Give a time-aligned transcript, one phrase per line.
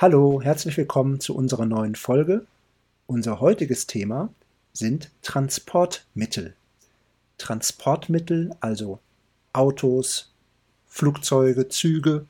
[0.00, 2.46] Hallo, herzlich willkommen zu unserer neuen Folge.
[3.08, 4.32] Unser heutiges Thema
[4.72, 6.54] sind Transportmittel.
[7.36, 9.00] Transportmittel, also
[9.52, 10.32] Autos,
[10.86, 12.26] Flugzeuge, Züge,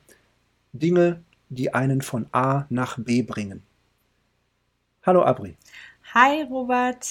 [0.73, 3.61] Dinge, die einen von A nach B bringen.
[5.03, 5.55] Hallo Abri.
[6.15, 7.05] Hi Robert.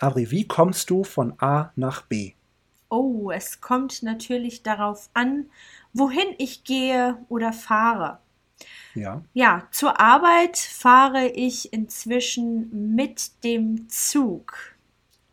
[0.00, 2.32] Abri, wie kommst du von A nach B?
[2.88, 5.48] Oh, es kommt natürlich darauf an,
[5.92, 8.18] wohin ich gehe oder fahre.
[9.00, 9.22] Ja.
[9.32, 14.76] Ja, zur Arbeit fahre ich inzwischen mit dem Zug.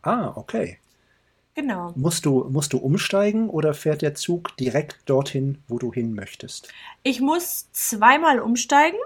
[0.01, 0.79] Ah, okay.
[1.55, 1.93] Genau.
[1.95, 6.67] Musst du, musst du umsteigen oder fährt der Zug direkt dorthin, wo du hin möchtest?
[7.01, 8.99] Ich muss zweimal umsteigen.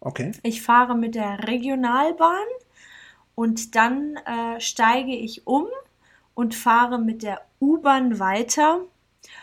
[0.00, 0.32] Okay.
[0.42, 2.46] Ich fahre mit der Regionalbahn
[3.34, 5.66] und dann äh, steige ich um
[6.34, 8.80] und fahre mit der U-Bahn weiter.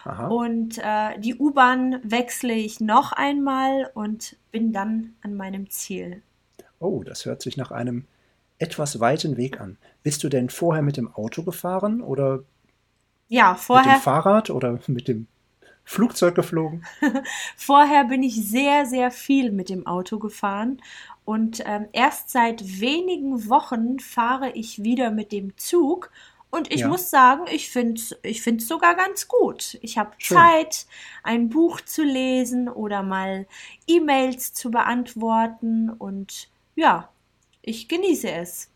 [0.04, 0.28] Aha.
[0.28, 6.22] Und äh, die U-Bahn wechsle ich noch einmal und bin dann an meinem Ziel.
[6.80, 8.06] Oh, das hört sich nach einem
[8.58, 9.78] etwas weiten Weg an.
[10.04, 12.44] Bist du denn vorher mit dem Auto gefahren oder
[13.28, 15.28] Ja, mit dem vorher, Fahrrad oder mit dem
[15.84, 16.86] Flugzeug geflogen?
[17.56, 20.82] vorher bin ich sehr, sehr viel mit dem Auto gefahren.
[21.26, 26.12] Und ähm, erst seit wenigen Wochen fahre ich wieder mit dem Zug.
[26.52, 26.88] Und ich Ja.
[26.88, 29.78] muss sagen, ich finde es ich find's sogar ganz gut.
[29.82, 30.12] Ich habe.
[30.20, 30.88] Zeit,
[31.24, 33.46] ein Buch zu lesen oder mal
[33.88, 35.90] E-Mails zu beantworten.
[35.92, 37.10] Und ja,
[37.62, 38.70] ich genieße es.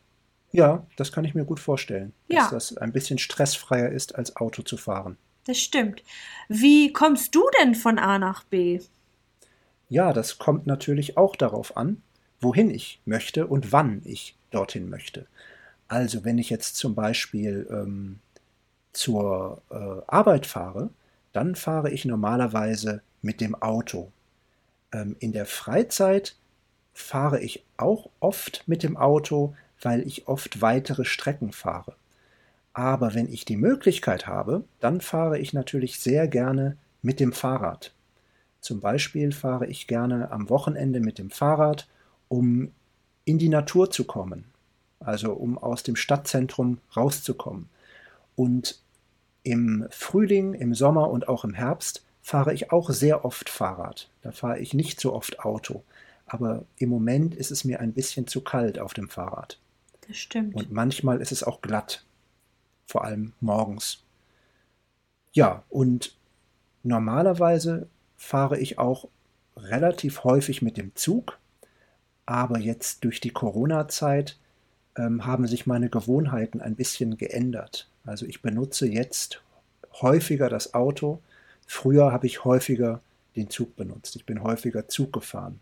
[0.52, 2.42] Ja, das kann ich mir gut vorstellen, Ja.
[2.42, 5.18] dass das ein bisschen stressfreier ist, als Auto zu fahren.
[5.46, 6.04] Das stimmt.
[6.48, 8.80] Wie kommst du denn von A nach B?
[9.90, 12.02] Ja, das kommt natürlich auch darauf an,
[12.40, 15.26] wohin ich möchte und wann ich dorthin möchte.
[15.94, 18.18] Also wenn ich jetzt zum Beispiel ähm,
[18.94, 20.90] zur äh, Arbeit fahre,
[21.34, 24.12] dann fahre ich normalerweise mit dem Auto.
[24.92, 26.36] Ähm, in der Freizeit
[26.96, 31.96] fahre ich auch oft mit dem Auto, weil ich oft weitere Strecken fahre.
[32.74, 37.94] Aber wenn ich die Möglichkeit habe, dann fahre ich natürlich sehr gerne mit dem Fahrrad.
[38.62, 41.88] Zum Beispiel fahre ich gerne am Wochenende mit dem Fahrrad,
[42.30, 42.72] um
[43.26, 44.46] in die Natur zu kommen,
[45.06, 47.70] also um aus dem Stadtzentrum rauszukommen.
[48.36, 48.80] Und
[49.44, 54.10] im Frühling, im Sommer und auch im Herbst fahre ich auch sehr oft Fahrrad.
[54.22, 55.84] Da fahre ich nicht so oft Auto.
[56.26, 59.60] Aber im Moment ist es mir ein bisschen zu kalt auf dem Fahrrad.
[60.08, 60.56] Das stimmt.
[60.56, 62.06] Und manchmal ist es auch glatt,
[62.86, 64.04] vor allem morgens.
[65.34, 66.16] Ja, und
[66.84, 69.08] normalerweise fahre ich auch
[69.58, 71.38] relativ häufig mit dem Zug,
[72.26, 74.38] aber jetzt durch die Corona-Zeit
[74.98, 77.90] ähm, haben sich meine Gewohnheiten ein bisschen geändert.
[78.06, 79.42] Also ich benutze jetzt
[80.02, 81.20] häufiger das Auto.
[81.66, 83.02] Früher habe ich häufiger
[83.36, 84.16] den Zug benutzt.
[84.16, 85.60] Ich bin häufiger Zug gefahren.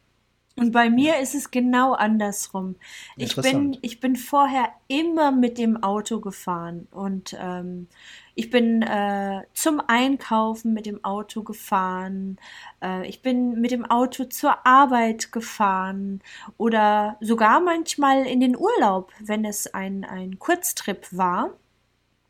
[0.58, 2.76] Und bei mir ist es genau andersrum.
[3.16, 7.88] Ich bin, ich bin vorher immer mit dem Auto gefahren und ähm,
[8.36, 12.38] ich bin äh, zum Einkaufen mit dem Auto gefahren.
[12.84, 16.22] Äh, ich bin mit dem Auto zur Arbeit gefahren
[16.58, 21.52] oder sogar manchmal in den Urlaub, wenn es ein, ein Kurztrip war.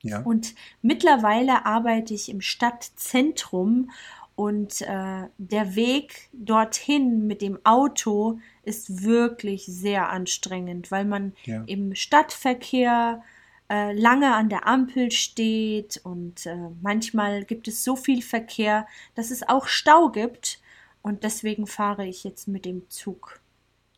[0.04, 3.92] Ja, Und mittlerweile arbeite ich im Stadtzentrum
[4.36, 11.64] und äh, der Weg dorthin mit dem Auto ist wirklich sehr anstrengend, weil man ja.
[11.68, 13.24] im Stadtverkehr
[13.70, 19.32] äh, lange an der Ampel steht und äh, manchmal gibt es so viel Verkehr, dass
[19.32, 20.60] es auch Stau gibt
[21.02, 23.40] und deswegen fahre ich jetzt mit dem Zug.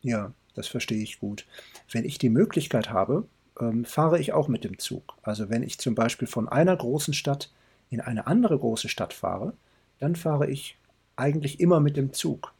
[0.02, 1.46] Ja, das verstehe ich gut.
[1.90, 3.26] Wenn ich die Möglichkeit habe,
[3.60, 5.14] ähm, fahre ich auch mit dem Zug.
[5.22, 7.50] Also wenn ich zum Beispiel von einer großen Stadt
[7.90, 9.54] in eine andere große Stadt fahre,
[9.98, 10.76] dann fahre ich
[11.16, 12.52] eigentlich immer mit dem Zug.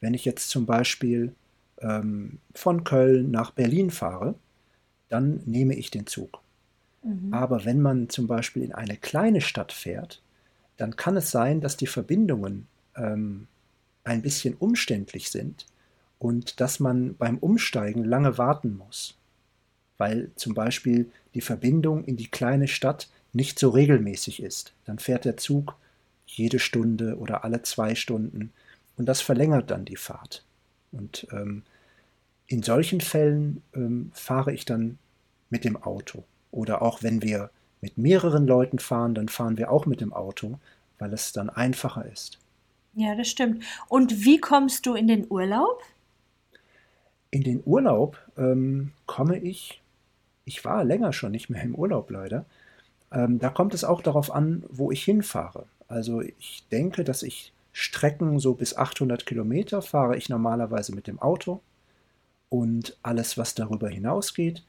[0.00, 1.34] Wenn ich jetzt zum Beispiel
[1.80, 4.34] ähm, von Köln nach Berlin fahre,
[5.08, 6.40] dann nehme ich den Zug.
[7.02, 7.32] Mhm.
[7.32, 10.22] Aber wenn man zum Beispiel in eine kleine Stadt fährt,
[10.76, 13.46] dann kann es sein, dass die Verbindungen ähm,
[14.04, 15.66] ein bisschen umständlich sind
[16.18, 19.16] und dass man beim Umsteigen lange warten muss,
[19.98, 24.72] weil zum Beispiel die Verbindung in die kleine Stadt nicht so regelmäßig ist.
[24.84, 25.76] Dann fährt der Zug
[26.28, 28.52] jede Stunde oder alle zwei Stunden
[28.96, 30.44] und das verlängert dann die Fahrt.
[30.92, 31.62] Und ähm,
[32.46, 34.98] in solchen Fällen ähm, fahre ich dann
[35.50, 36.24] mit dem Auto.
[36.50, 40.58] Oder auch wenn wir mit mehreren Leuten fahren, dann fahren wir auch mit dem Auto,
[40.98, 42.38] weil es dann einfacher ist.
[42.94, 43.62] Ja, das stimmt.
[43.88, 45.82] Und wie kommst du in den Urlaub?
[47.30, 49.80] In den Urlaub ähm, komme ich,
[50.44, 52.46] ich war länger schon nicht mehr im Urlaub leider,
[53.12, 55.66] ähm, da kommt es auch darauf an, wo ich hinfahre.
[55.88, 61.20] Also ich denke, dass ich Strecken so bis 800 Kilometer fahre ich normalerweise mit dem
[61.20, 61.60] Auto
[62.48, 64.62] und alles, was darüber hinausgeht,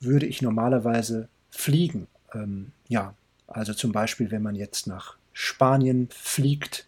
[0.00, 2.06] würde ich normalerweise fliegen.
[2.32, 3.14] Ähm, ja,
[3.46, 6.86] also zum Beispiel, wenn man jetzt nach Spanien fliegt,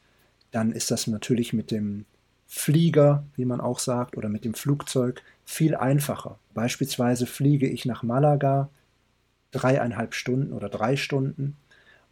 [0.50, 2.04] dann ist das natürlich mit dem
[2.46, 6.38] Flieger, wie man auch sagt, oder mit dem Flugzeug viel einfacher.
[6.52, 8.68] Beispielsweise fliege ich nach Malaga
[9.52, 11.56] dreieinhalb Stunden oder drei Stunden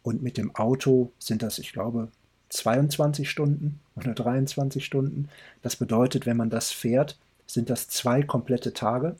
[0.03, 2.09] und mit dem Auto sind das, ich glaube,
[2.49, 5.29] 22 Stunden oder 23 Stunden.
[5.61, 9.15] Das bedeutet, wenn man das fährt, sind das zwei komplette Tage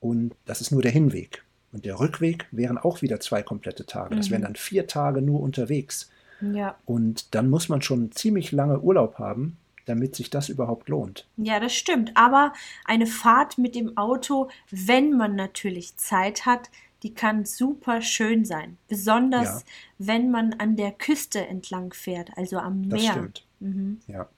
[0.00, 1.42] und das ist nur der Hinweg.
[1.72, 4.14] Und der Rückweg wären auch wieder zwei komplette Tage.
[4.14, 4.46] Das wären mhm.
[4.46, 6.10] dann vier Tage nur unterwegs.
[6.40, 6.76] Ja.
[6.84, 9.56] Und dann muss man schon ziemlich lange Urlaub haben,
[9.86, 11.26] damit sich das überhaupt lohnt.
[11.36, 12.12] Ja, das stimmt.
[12.14, 12.52] Aber
[12.84, 16.70] eine Fahrt mit dem Auto, wenn man natürlich Zeit hat,
[17.04, 18.78] die kann super schön sein.
[18.88, 19.66] Besonders ja.
[19.98, 22.96] wenn man an der Küste entlang fährt, also am Meer.
[22.96, 23.46] Das stimmt.
[23.60, 24.00] Mhm.
[24.08, 24.28] Ja.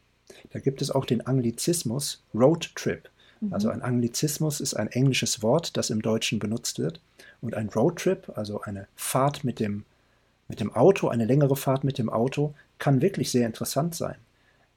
[0.50, 3.08] Da gibt es auch den Anglizismus Road Trip.
[3.40, 3.54] Mhm.
[3.54, 7.00] Also ein Anglizismus ist ein englisches Wort, das im Deutschen benutzt wird.
[7.40, 9.84] Und ein Roadtrip, also eine Fahrt mit dem,
[10.48, 14.16] mit dem Auto, eine längere Fahrt mit dem Auto, kann wirklich sehr interessant sein.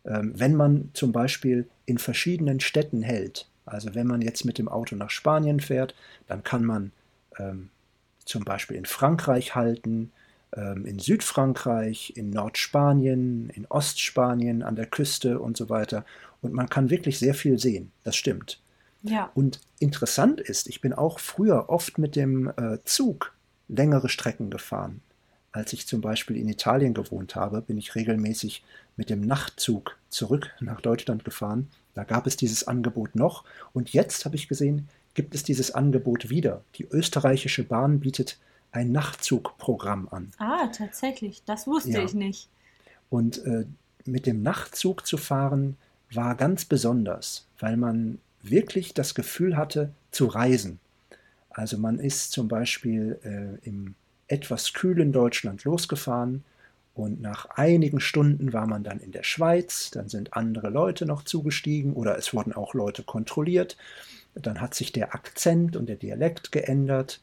[0.06, 4.68] Ähm, wenn man zum Beispiel in verschiedenen Städten hält, also wenn man jetzt mit dem
[4.68, 5.96] Auto nach Spanien fährt,
[6.28, 6.92] dann kann man
[7.40, 7.70] ähm,
[8.30, 10.12] zum Beispiel in Frankreich halten,
[10.56, 16.06] ähm, in Südfrankreich, in Nordspanien, in Ostspanien, an der Küste und so weiter.
[16.42, 18.62] Und man kann wirklich sehr viel sehen, das stimmt.
[19.02, 19.32] Ja.
[19.34, 23.34] Und interessant ist, ich bin auch früher oft mit dem äh, Zug
[23.68, 25.02] längere Strecken gefahren.
[25.52, 28.64] Als ich zum Beispiel in Italien gewohnt habe, bin ich regelmäßig
[28.96, 31.70] mit dem Nachtzug zurück nach Deutschland gefahren.
[31.96, 33.44] Da gab es dieses Angebot noch.
[33.74, 34.88] Und jetzt habe ich gesehen,
[35.20, 36.64] gibt es dieses Angebot wieder.
[36.76, 38.38] Die österreichische Bahn bietet
[38.72, 40.32] ein Nachtzugprogramm an.
[40.38, 41.44] Ah, tatsächlich.
[41.46, 42.06] Das wusste ja.
[42.06, 42.48] ich nicht.
[43.10, 43.66] Und äh,
[44.06, 45.76] mit dem Nachtzug zu fahren
[46.14, 50.80] war ganz besonders, weil man wirklich das Gefühl hatte zu reisen.
[51.50, 53.96] Also man ist zum Beispiel äh, im
[54.30, 56.46] etwas kühlen Deutschland losgefahren
[56.94, 61.24] und nach einigen Stunden war man dann in der Schweiz, dann sind andere Leute noch
[61.24, 63.76] zugestiegen oder es wurden auch Leute kontrolliert.
[64.36, 67.22] Dann hat sich der Akzent und der Dialekt geändert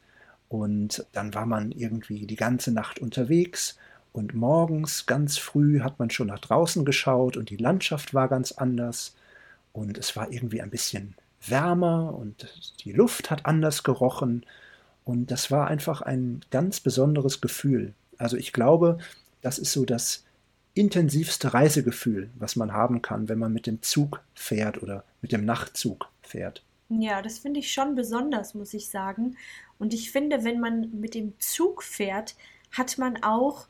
[0.49, 3.77] und dann war man irgendwie die ganze Nacht unterwegs
[4.13, 8.51] und morgens ganz früh hat man schon nach draußen geschaut und die Landschaft war ganz
[8.51, 9.15] anders
[9.73, 11.15] und es war irgendwie ein bisschen
[11.45, 12.47] wärmer und
[12.83, 14.45] die Luft hat anders gerochen
[15.05, 17.93] und das war einfach ein ganz besonderes Gefühl.
[18.17, 18.97] Also ich glaube,
[19.41, 20.23] das ist so das
[20.73, 25.45] intensivste Reisegefühl, was man haben kann, wenn man mit dem Zug fährt oder mit dem
[25.45, 26.63] Nachtzug fährt.
[26.89, 29.37] Ja, das finde ich schon besonders, muss ich sagen.
[29.77, 32.35] Und ich finde, wenn man mit dem Zug fährt,
[32.71, 33.67] hat man auch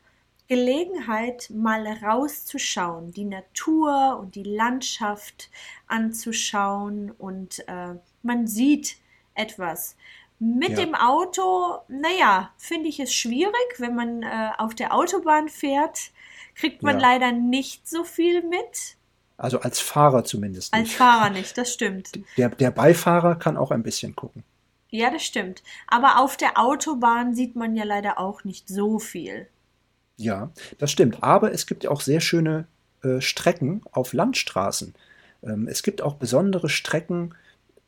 [0.48, 5.50] Gelegenheit, mal rauszuschauen, die Natur und die Landschaft
[5.86, 8.96] anzuschauen und äh, man sieht
[9.34, 9.94] etwas.
[10.38, 10.76] Mit ja.
[10.76, 16.12] dem Auto, naja, finde ich es schwierig, wenn man äh, auf der Autobahn fährt,
[16.54, 17.08] kriegt man ja.
[17.08, 18.96] leider nicht so viel mit.
[19.38, 20.82] Also als Fahrer zumindest nicht.
[20.82, 22.10] Als Fahrer nicht, das stimmt.
[22.36, 24.42] Der, der Beifahrer kann auch ein bisschen gucken.
[24.90, 25.62] Ja, das stimmt.
[25.86, 29.46] Aber auf der Autobahn sieht man ja leider auch nicht so viel.
[30.16, 31.22] Ja, das stimmt.
[31.22, 32.66] Aber es gibt auch sehr schöne
[33.02, 34.94] äh, Strecken auf Landstraßen.
[35.42, 37.34] Ähm, es gibt auch besondere Strecken.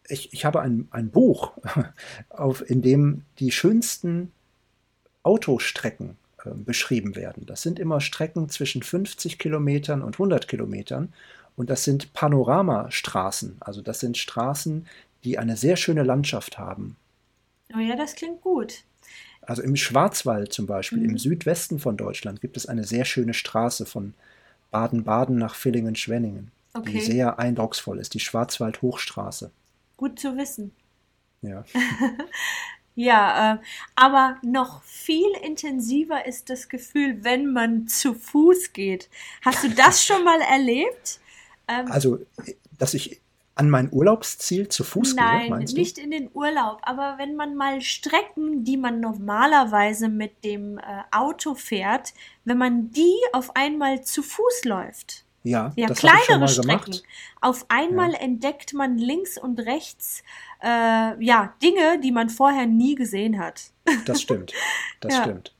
[0.06, 1.52] Ich, ich habe ein, ein Buch,
[2.28, 4.30] auf, in dem die schönsten
[5.22, 7.46] Autostrecken äh, beschrieben werden.
[7.46, 11.12] Das sind immer Strecken zwischen 50 Kilometern und 100 Kilometern.
[11.60, 13.58] Und das sind Panoramastraßen.
[13.60, 14.86] Also das sind Straßen,
[15.24, 16.96] die eine sehr schöne Landschaft haben.
[17.76, 18.84] Oh ja, das klingt gut.
[19.42, 21.10] Also im Schwarzwald zum Beispiel, mhm.
[21.10, 24.14] im Südwesten von Deutschland, gibt es eine sehr schöne Straße von
[24.70, 26.92] Baden-Baden nach Villingen-Schwenningen, okay.
[26.92, 29.50] die sehr eindrucksvoll ist, die Schwarzwald-Hochstraße.
[29.98, 30.72] Gut zu wissen.
[31.42, 31.62] Ja.
[32.94, 33.58] ja, äh,
[33.96, 39.10] aber noch viel intensiver ist das Gefühl, wenn man zu Fuß geht.
[39.42, 41.19] Hast du das schon mal erlebt?
[41.70, 42.18] Ähm, also,
[42.78, 43.20] dass ich
[43.54, 45.80] an mein Urlaubsziel zu Fuß Nein, gehe, meinst du?
[45.80, 50.82] nicht in den Urlaub, aber wenn man mal Strecken, die man normalerweise mit dem äh,
[51.10, 55.24] Auto fährt, wenn man die auf einmal zu Fuß läuft.
[55.42, 56.92] Ja, ja das kleinere ich schon mal Strecken.
[56.92, 57.04] Gemacht.
[57.40, 58.18] Auf einmal ja.
[58.18, 60.22] entdeckt man links und rechts
[60.62, 63.72] äh, ja Dinge, die man vorher nie gesehen hat.
[64.06, 64.52] Das stimmt.
[65.00, 65.22] Das ja.
[65.22, 65.54] stimmt.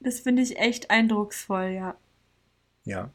[0.00, 1.96] Das finde ich echt eindrucksvoll, ja.
[2.84, 3.10] Ja.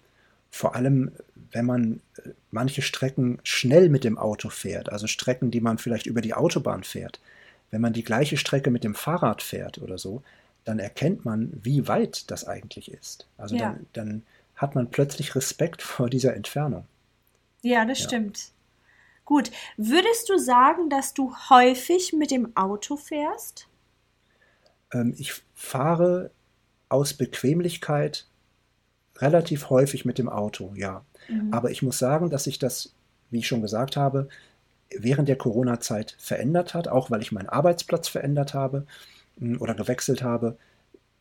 [0.50, 1.12] Vor allem,
[1.52, 6.06] wenn man äh, manche Strecken schnell mit dem Auto fährt, also Strecken, die man vielleicht
[6.06, 7.20] über die Autobahn fährt,
[7.72, 10.24] wenn man die gleiche Strecke mit dem Fahrrad fährt oder so,
[10.64, 13.28] dann erkennt man, wie weit das eigentlich ist.
[13.38, 13.72] Also ja.
[13.72, 14.24] dann, dann,
[14.56, 16.86] hat man plötzlich Respekt vor dieser Entfernung.
[17.62, 18.08] Ja, das ja.
[18.08, 18.52] stimmt.
[19.24, 19.52] Gut.
[19.78, 23.68] Würdest du sagen, dass du häufig mit dem Auto fährst?
[24.92, 26.32] Ähm, ich fahre
[26.90, 28.26] aus Bequemlichkeit
[29.18, 31.04] relativ häufig mit dem Auto, ja.
[31.28, 31.54] Mhm.
[31.54, 32.94] Aber ich muss sagen, dass sich das,
[33.30, 34.30] wie ich schon gesagt habe,
[34.90, 38.86] während der Corona-Zeit verändert hat, auch weil ich meinen Arbeitsplatz verändert habe
[39.40, 40.58] hm, oder gewechselt habe.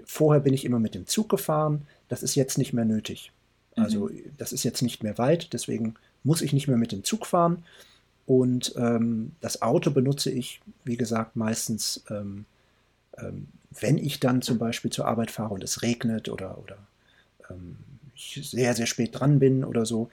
[0.05, 3.33] Vorher bin ich immer mit dem Zug gefahren, das ist jetzt nicht mehr nötig.
[3.75, 4.33] Also mhm.
[4.39, 7.65] das ist jetzt nicht mehr weit, deswegen muss ich nicht mehr mit dem Zug fahren.
[8.27, 12.45] Und ähm, das Auto benutze ich, wie gesagt, meistens, ähm,
[13.19, 16.77] ähm, wenn ich dann zum Beispiel zur Arbeit fahre und es regnet oder, oder
[17.51, 17.77] ähm,
[18.15, 20.09] ich sehr, sehr spät dran bin oder so.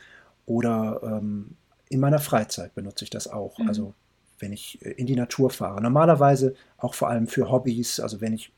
[0.46, 1.56] Oder ähm,
[1.90, 3.60] in meiner Freizeit benutze ich das auch.
[3.60, 3.68] Mhm.
[3.68, 3.94] Also
[4.40, 5.82] wenn ich äh, in die Natur fahre.
[5.82, 8.52] Normalerweise auch vor allem für Hobbys, also wenn ich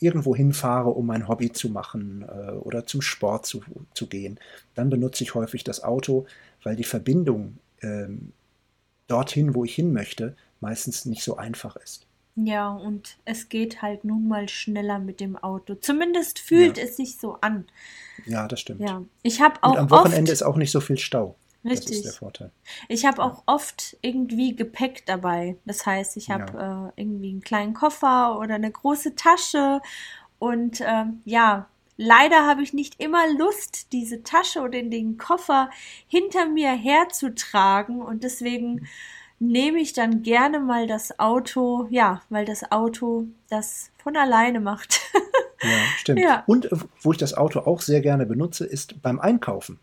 [0.00, 3.62] irgendwo hinfahre, um mein Hobby zu machen äh, oder zum Sport zu,
[3.94, 4.40] zu gehen,
[4.74, 6.26] dann benutze ich häufig das Auto,
[6.62, 8.32] weil die Verbindung ähm,
[9.06, 12.06] dorthin, wo ich hin möchte, meistens nicht so einfach ist.
[12.36, 15.74] Ja, und es geht halt nun mal schneller mit dem Auto.
[15.74, 16.84] Zumindest fühlt ja.
[16.84, 17.66] es sich so an.
[18.26, 18.80] Ja, das stimmt.
[18.80, 21.36] Ja, ich habe auch und am Wochenende oft, ist auch nicht so viel Stau.
[21.64, 21.88] Richtig.
[21.88, 22.50] Das ist der Vorteil.
[22.88, 25.56] Ich habe auch oft irgendwie Gepäck dabei.
[25.66, 26.88] Das heißt, ich habe ja.
[26.88, 29.82] äh, irgendwie einen kleinen Koffer oder eine große Tasche.
[30.38, 31.68] Und äh, ja,
[31.98, 35.68] leider habe ich nicht immer Lust, diese Tasche oder den Koffer
[36.06, 38.00] hinter mir herzutragen.
[38.00, 38.88] Und deswegen
[39.40, 45.00] nehme ich dann gerne mal das Auto, ja, weil das Auto das von alleine macht.
[45.62, 45.68] ja,
[45.98, 46.20] stimmt.
[46.20, 46.44] Ja.
[46.46, 49.80] Und äh, wo ich das Auto auch sehr gerne benutze, ist beim Einkaufen.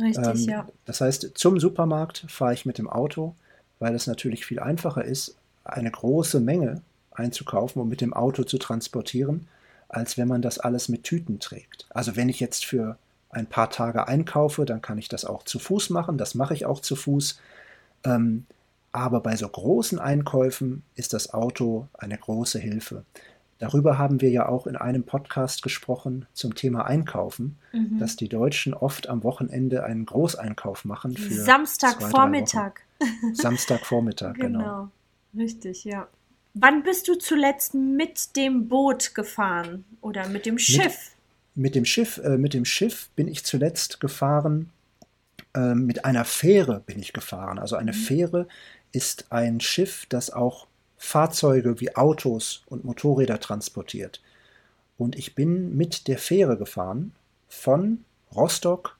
[0.00, 0.68] Richtig, ähm, ja.
[0.86, 3.34] Das heißt, zum Supermarkt fahre ich mit dem Auto,
[3.78, 6.80] weil es natürlich viel einfacher ist, eine große Menge
[7.12, 9.48] einzukaufen und mit dem Auto zu transportieren,
[9.88, 11.86] als wenn man das alles mit Tüten trägt.
[11.90, 12.96] Also wenn ich jetzt für
[13.30, 16.64] ein paar Tage einkaufe, dann kann ich das auch zu Fuß machen, das mache ich
[16.64, 17.38] auch zu Fuß.
[18.04, 18.46] Ähm,
[18.98, 23.04] aber bei so großen Einkäufen ist das Auto eine große Hilfe.
[23.58, 27.98] Darüber haben wir ja auch in einem Podcast gesprochen zum Thema Einkaufen, mhm.
[27.98, 32.80] dass die Deutschen oft am Wochenende einen Großeinkauf machen für Samstagvormittag.
[33.34, 34.58] Samstagvormittag, genau.
[34.58, 34.88] Genau,
[35.36, 36.08] richtig, ja.
[36.54, 41.12] Wann bist du zuletzt mit dem Boot gefahren oder mit dem Schiff?
[41.54, 44.70] Mit, mit dem Schiff, äh, mit dem Schiff bin ich zuletzt gefahren.
[45.54, 47.58] Äh, mit einer Fähre bin ich gefahren.
[47.58, 47.96] Also eine mhm.
[47.96, 48.48] Fähre
[48.92, 50.66] ist ein Schiff, das auch
[50.96, 54.20] Fahrzeuge wie Autos und Motorräder transportiert.
[54.96, 57.12] Und ich bin mit der Fähre gefahren
[57.48, 58.04] von
[58.34, 58.98] Rostock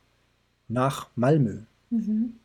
[0.69, 1.63] nach Malmö.
[1.91, 2.37] Mhm.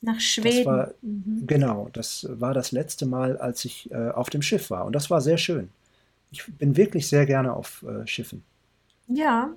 [0.00, 0.56] Nach Schweden.
[0.56, 1.44] Das war, mhm.
[1.46, 4.86] Genau, das war das letzte Mal, als ich äh, auf dem Schiff war.
[4.86, 5.68] Und das war sehr schön.
[6.30, 8.42] Ich bin wirklich sehr gerne auf äh, Schiffen.
[9.06, 9.50] Ja,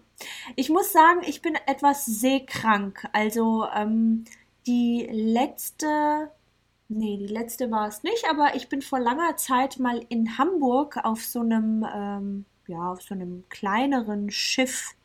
[0.56, 3.08] ich muss sagen, ich bin etwas seekrank.
[3.14, 4.25] Also ähm,
[4.68, 6.30] die letzte
[6.88, 10.98] Nee, die letzte war es nicht, aber ich bin vor langer Zeit mal in Hamburg
[11.04, 14.96] auf so einem, ähm, ja, auf so einem kleineren Schiff.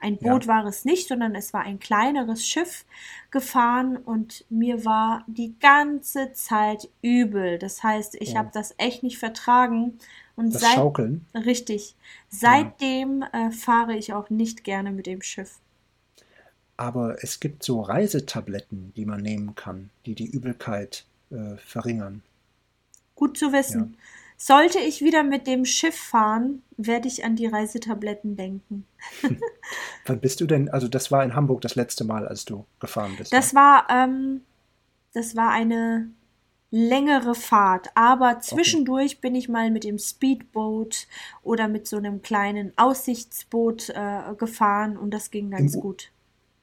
[0.00, 0.54] Ein Boot ja.
[0.54, 2.86] war es nicht, sondern es war ein kleineres Schiff
[3.30, 7.58] gefahren und mir war die ganze Zeit übel.
[7.58, 8.38] Das heißt, ich ja.
[8.38, 9.98] habe das echt nicht vertragen.
[10.36, 11.26] Und das seit, Schaukeln?
[11.34, 11.96] Richtig.
[12.30, 13.48] Seitdem ja.
[13.48, 15.58] äh, fahre ich auch nicht gerne mit dem Schiff.
[16.76, 22.22] Aber es gibt so Reisetabletten, die man nehmen kann, die die Übelkeit äh, verringern.
[23.14, 23.96] Gut zu wissen.
[23.96, 24.04] Ja.
[24.40, 28.86] Sollte ich wieder mit dem Schiff fahren, werde ich an die Reisetabletten denken.
[30.06, 30.68] Wann bist du denn?
[30.68, 33.32] Also das war in Hamburg das letzte Mal, als du gefahren bist.
[33.32, 33.58] Das ne?
[33.58, 34.42] war, ähm,
[35.12, 36.08] das war eine
[36.70, 39.20] längere Fahrt, aber zwischendurch okay.
[39.22, 41.08] bin ich mal mit dem Speedboat
[41.42, 46.12] oder mit so einem kleinen Aussichtsboot äh, gefahren und das ging ganz Im, gut.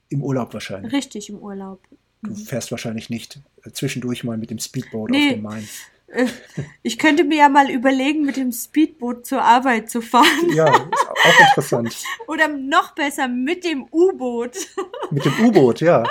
[0.08, 0.92] Im Urlaub wahrscheinlich.
[0.92, 1.80] Richtig, im Urlaub.
[2.26, 2.36] Du mhm.
[2.36, 3.40] fährst wahrscheinlich nicht
[3.72, 5.28] zwischendurch mal mit dem Speedboot nee.
[5.28, 5.68] auf dem Main.
[6.08, 6.26] Äh,
[6.82, 10.52] ich könnte mir ja mal überlegen, mit dem Speedboot zur Arbeit zu fahren.
[10.54, 11.96] Ja, ist auch interessant.
[12.28, 14.56] Oder noch besser, mit dem U-Boot.
[15.10, 16.02] Mit dem U-Boot, ja.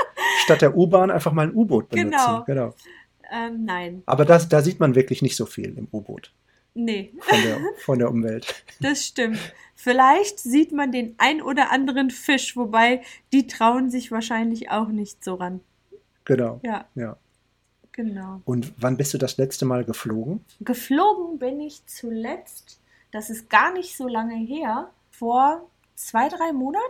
[0.44, 2.12] Statt der U-Bahn einfach mal ein U-Boot benutzen.
[2.12, 2.44] Genau.
[2.46, 2.76] genau.
[3.32, 4.04] Ähm, nein.
[4.06, 6.32] Aber das, da sieht man wirklich nicht so viel im U-Boot.
[6.74, 7.14] Nee.
[7.20, 8.64] Von der, von der Umwelt.
[8.82, 9.40] Das stimmt.
[9.74, 15.24] Vielleicht sieht man den ein oder anderen Fisch, wobei die trauen sich wahrscheinlich auch nicht
[15.24, 15.62] so ran.
[16.26, 16.60] Genau.
[16.64, 16.86] Ja.
[16.96, 17.18] ja.
[17.92, 18.42] Genau.
[18.44, 20.44] Und wann bist du das letzte Mal geflogen?
[20.60, 26.84] Geflogen bin ich zuletzt, das ist gar nicht so lange her, vor zwei, drei Monaten.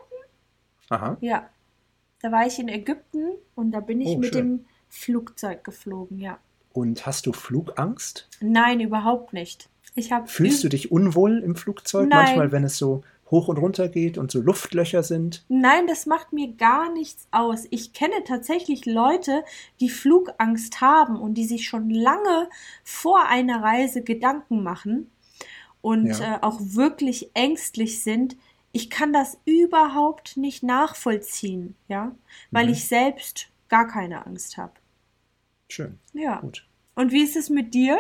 [0.90, 1.18] Aha.
[1.22, 1.48] Ja.
[2.22, 4.58] Da war ich in Ägypten und da bin ich oh, mit schön.
[4.58, 6.40] dem Flugzeug geflogen, ja.
[6.74, 8.28] Und hast du Flugangst?
[8.42, 9.70] Nein, überhaupt nicht.
[9.94, 12.26] Ich Fühlst du dich unwohl im Flugzeug Nein.
[12.26, 15.44] manchmal, wenn es so hoch und runter geht und so Luftlöcher sind?
[15.50, 17.66] Nein, das macht mir gar nichts aus.
[17.72, 19.44] Ich kenne tatsächlich Leute,
[19.80, 22.50] die Flugangst haben und die sich schon lange
[22.84, 25.10] vor einer Reise Gedanken machen
[25.82, 26.36] und Ja.
[26.36, 28.38] äh, auch wirklich ängstlich sind.
[28.72, 32.14] Ich kann das überhaupt nicht nachvollziehen, ja,
[32.52, 32.74] weil Mhm.
[32.74, 34.74] ich selbst gar keine Angst habe.
[35.70, 36.40] Schön, Ja.
[36.42, 36.68] gut.
[36.94, 37.98] Und wie ist es mit dir?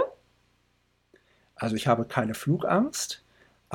[1.55, 3.23] Also ich habe keine Flugangst,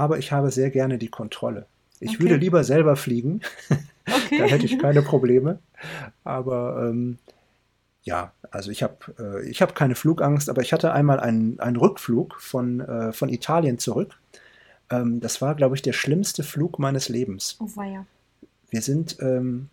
[0.00, 1.66] aber ich habe sehr gerne die Kontrolle.
[2.00, 2.20] Ich Okay.
[2.20, 3.42] würde lieber selber fliegen,
[4.10, 4.38] Okay.
[4.38, 5.58] dann hätte ich keine Probleme.
[6.24, 7.18] Aber ähm,
[8.02, 11.76] ja, also ich habe äh, ich hab keine Flugangst, aber ich hatte einmal einen, einen
[11.76, 14.18] Rückflug von, äh, von Italien zurück.
[14.90, 17.56] Ähm, das war, glaube ich, der schlimmste Flug meines Lebens.
[17.60, 18.06] Oh weia.
[18.70, 19.68] Wir sind, ähm,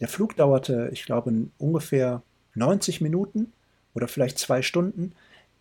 [0.00, 2.22] der Flug dauerte, ich glaube, ungefähr
[2.54, 3.52] 90 Minuten
[3.94, 5.12] oder vielleicht zwei Stunden.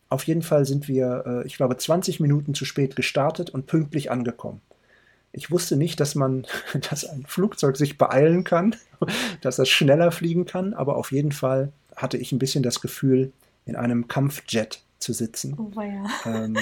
[0.09, 4.11] Auf jeden Fall sind wir, äh, ich glaube, 20 Minuten zu spät gestartet und pünktlich
[4.11, 4.61] angekommen.
[5.31, 6.45] Ich wusste nicht, dass man,
[6.89, 8.75] dass ein Flugzeug sich beeilen kann,
[9.41, 13.31] dass es schneller fliegen kann, aber auf jeden Fall hatte ich ein bisschen das Gefühl,
[13.65, 15.55] in einem Kampfjet zu sitzen.
[15.57, 16.03] Oh weia.
[16.25, 16.57] Ähm,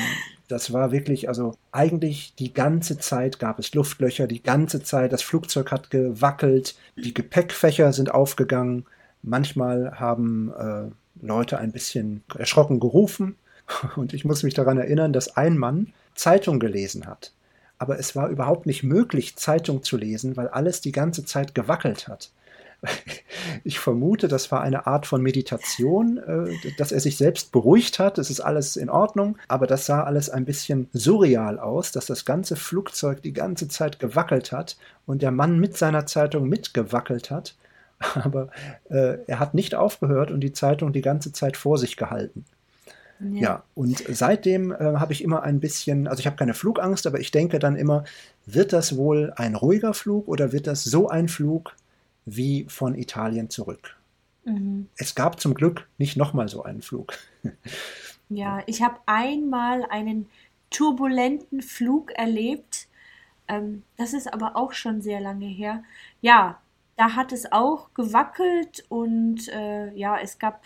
[0.49, 5.23] das war wirklich, also eigentlich die ganze Zeit gab es Luftlöcher, die ganze Zeit, das
[5.23, 8.85] Flugzeug hat gewackelt, die Gepäckfächer sind aufgegangen.
[9.21, 10.91] Manchmal haben äh,
[11.21, 13.35] Leute ein bisschen erschrocken gerufen
[13.95, 17.33] und ich muss mich daran erinnern, dass ein Mann Zeitung gelesen hat.
[17.77, 22.07] Aber es war überhaupt nicht möglich, Zeitung zu lesen, weil alles die ganze Zeit gewackelt
[22.07, 22.31] hat.
[23.65, 28.17] Ich vermute, das war eine Art von Meditation, äh, dass er sich selbst beruhigt hat.
[28.17, 32.25] Es ist alles in Ordnung, aber das sah alles ein bisschen surreal aus, dass das
[32.25, 37.55] ganze Flugzeug die ganze Zeit gewackelt hat und der Mann mit seiner Zeitung mitgewackelt hat.
[38.15, 38.49] Aber
[38.89, 42.45] äh, er hat nicht aufgehört und die Zeitung die ganze Zeit vor sich gehalten.
[43.31, 47.19] Ja, und seitdem äh, habe ich immer ein bisschen, also ich habe keine Flugangst, aber
[47.19, 48.03] ich denke dann immer,
[48.45, 51.75] wird das wohl ein ruhiger Flug oder wird das so ein Flug
[52.25, 53.95] wie von Italien zurück?
[54.43, 54.87] Mhm.
[54.97, 57.13] Es gab zum Glück nicht nochmal so einen Flug.
[58.29, 60.27] Ja, ich habe einmal einen
[60.71, 62.87] turbulenten Flug erlebt.
[63.47, 65.83] Ähm, das ist aber auch schon sehr lange her.
[66.21, 66.59] Ja,
[66.95, 70.63] da hat es auch gewackelt und äh, ja, es gab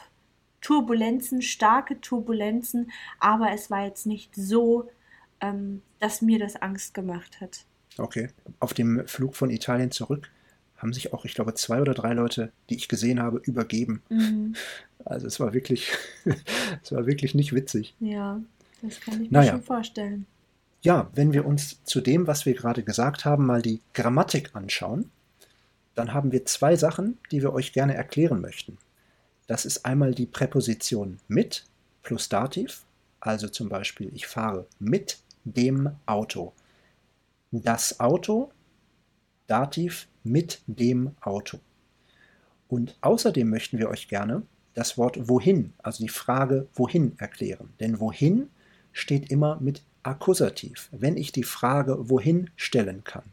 [0.62, 4.90] Turbulenzen, starke Turbulenzen, aber es war jetzt nicht so,
[5.40, 7.66] ähm, dass mir das Angst gemacht hat.
[7.98, 8.30] Okay.
[8.60, 10.30] Auf dem Flug von Italien zurück
[10.78, 14.02] haben sich auch, ich glaube, zwei oder drei Leute, die ich gesehen habe, übergeben.
[14.10, 14.56] Mhm.
[15.06, 15.94] Also es war wirklich,
[16.84, 17.96] es war wirklich nicht witzig.
[18.02, 18.42] Ja,
[18.82, 19.52] das kann ich mir Naja.
[19.54, 20.26] schon vorstellen.
[20.82, 25.10] Ja, wenn wir uns zu dem, was wir gerade gesagt haben, mal die Grammatik anschauen,
[25.98, 28.78] dann haben wir zwei Sachen, die wir euch gerne erklären möchten.
[29.48, 31.66] Das ist einmal die Präposition mit
[32.04, 32.84] plus Dativ,
[33.20, 36.54] also zum Beispiel ich fahre mit dem Auto.
[37.52, 38.52] Das Auto,
[39.48, 41.60] Dativ mit dem Auto.
[42.68, 44.44] Und außerdem möchten wir euch gerne
[44.76, 47.74] das Wort wohin, also die Frage wohin erklären.
[47.80, 48.50] Denn wohin
[48.92, 53.24] steht immer mit Akkusativ, wenn ich die Frage wohin stellen kann.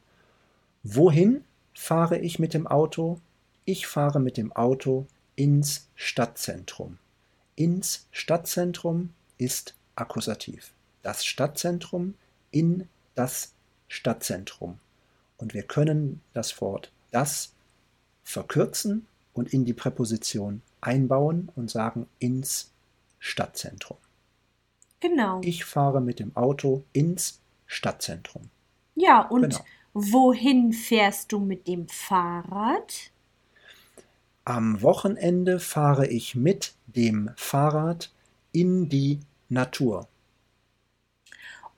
[0.82, 1.44] Wohin
[1.74, 3.20] fahre ich mit dem Auto?
[3.64, 5.06] Ich fahre mit dem Auto
[5.36, 6.98] ins Stadtzentrum.
[7.56, 10.72] Ins Stadtzentrum ist Akkusativ.
[11.02, 12.14] Das Stadtzentrum
[12.50, 13.52] in das
[13.88, 14.78] Stadtzentrum.
[15.36, 17.52] Und wir können das Wort das
[18.24, 22.70] verkürzen und in die Präposition einbauen und sagen ins
[23.18, 23.98] Stadtzentrum.
[25.00, 25.40] Genau.
[25.42, 28.50] Ich fahre mit dem Auto ins Stadtzentrum.
[28.94, 29.64] Ja, und Genau.
[29.94, 33.10] Wohin fährst du mit dem Fahrrad?
[34.44, 38.12] Am Wochenende fahre ich mit dem Fahrrad
[38.52, 40.06] in die Natur.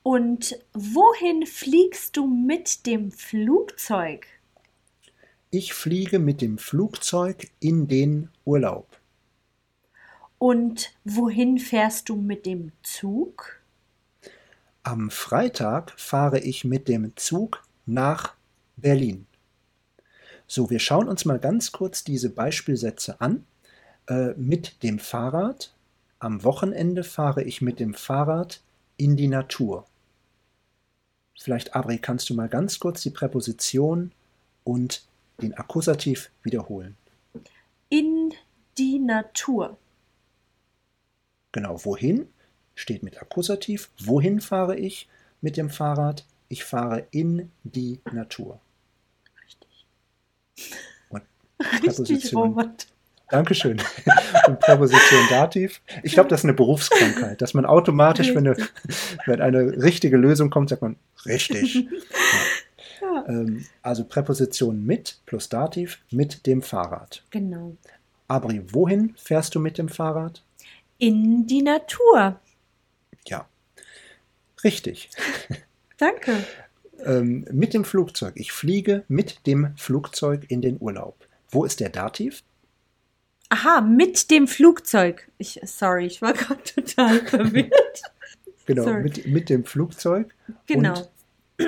[0.02, 4.26] Und wohin fliegst du mit dem Flugzeug?
[5.50, 8.88] Ich fliege mit dem Flugzeug in den Urlaub.
[10.38, 13.60] Und wohin fährst du mit dem Zug?
[14.82, 18.34] Am Freitag fahre ich mit dem Zug nach
[18.76, 19.26] Berlin.
[20.46, 23.44] So, wir schauen uns mal ganz kurz diese Beispielsätze an.
[24.08, 25.72] Äh, mit dem Fahrrad.
[26.18, 28.60] Am Wochenende fahre ich mit dem Fahrrad
[28.96, 29.86] in die Natur.
[31.38, 34.12] Vielleicht, Abri, kannst du mal ganz kurz die Präposition
[34.64, 35.04] und
[35.42, 36.96] den Akkusativ wiederholen.
[37.88, 38.32] In
[38.78, 39.76] die Natur.
[41.52, 42.28] Genau, wohin
[42.74, 43.90] steht mit Akkusativ.
[43.98, 45.08] Wohin fahre ich
[45.40, 46.24] mit dem Fahrrad?
[46.48, 48.60] Ich fahre in die Natur.
[49.44, 49.86] Richtig.
[51.08, 51.22] Und
[51.60, 52.42] Richtig, Präposition.
[52.42, 52.86] Robert.
[53.28, 53.82] Dankeschön.
[54.46, 55.80] Und Präposition Dativ.
[56.04, 58.56] Ich glaube, das ist eine Berufskrankheit, dass man automatisch, wenn eine,
[59.26, 61.88] wenn eine richtige Lösung kommt, sagt man richtig.
[63.00, 63.16] Ja.
[63.16, 63.24] Ja.
[63.28, 67.22] Ähm, also Präposition mit plus Dativ mit dem Fahrrad.
[67.30, 67.76] Genau.
[68.28, 70.42] Abri, wohin fährst du mit dem Fahrrad?
[70.98, 72.40] In die Natur.
[73.26, 73.46] Ja,
[74.64, 75.10] richtig.
[75.98, 76.44] Danke.
[77.04, 78.34] Ähm, mit dem Flugzeug.
[78.36, 81.26] Ich fliege mit dem Flugzeug in den Urlaub.
[81.50, 82.42] Wo ist der Dativ?
[83.48, 85.28] Aha, mit dem Flugzeug.
[85.38, 88.02] Ich, sorry, ich war gerade total verwirrt.
[88.66, 89.02] Genau, Sorry.
[89.02, 90.34] mit, mit dem Flugzeug.
[90.66, 90.94] Genau.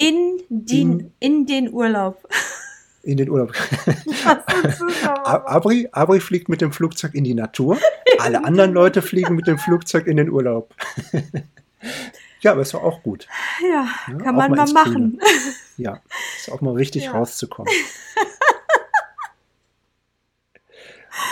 [0.00, 2.22] In, den, in den Urlaub.
[3.02, 3.52] in den Urlaub.
[5.24, 7.78] Abri, Abri fliegt mit dem Flugzeug in die Natur.
[8.20, 10.72] Alle anderen Leute fliegen mit dem Flugzeug in den Urlaub.
[12.40, 13.26] Ja, aber ist doch auch gut.
[13.62, 15.20] Ja, Ja, kann man mal mal machen.
[15.76, 16.00] Ja,
[16.36, 17.12] ist auch mal richtig Ja.
[17.12, 17.72] rauszukommen.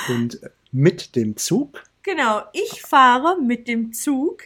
[0.09, 0.41] Und
[0.73, 4.45] mit dem Zug, Genau, ich fahre mit dem Zug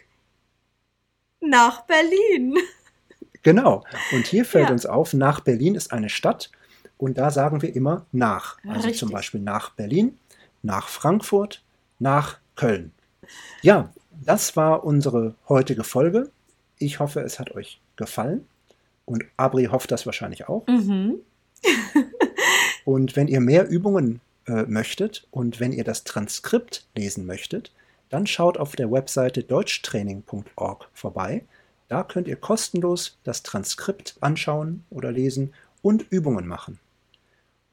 [1.41, 2.57] nach Berlin.
[3.43, 3.85] genau.
[4.13, 4.73] Und hier fällt Ja.
[4.73, 6.51] uns auf, nach Berlin ist eine Stadt
[6.97, 8.57] und da sagen wir immer nach.
[8.67, 8.99] Also Richtig.
[8.99, 10.19] zum Beispiel nach Berlin,
[10.63, 11.63] nach Frankfurt,
[11.99, 12.93] nach Köln.
[13.61, 13.93] Ja,
[14.25, 16.31] das war unsere heutige Folge.
[16.81, 18.49] Ich hoffe, es hat euch gefallen.
[19.05, 20.67] Und Abri hofft das wahrscheinlich auch.
[20.67, 21.21] Mhm.
[22.85, 27.73] Und wenn ihr mehr Übungen äh, möchtet und wenn ihr das Transkript lesen möchtet,
[28.09, 31.45] dann schaut auf der Webseite deutschtraining.org vorbei.
[31.89, 36.81] Da könnt ihr kostenlos das Transkript anschauen oder lesen und Übungen machen.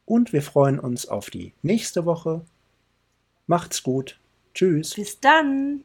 [0.05, 2.41] Und wir freuen uns auf die nächste Woche.
[3.47, 4.19] Macht's gut.
[4.53, 4.93] Tschüss.
[4.93, 5.83] Bis dann.